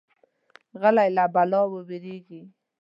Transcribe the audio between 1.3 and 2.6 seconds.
بلا ووېریږي.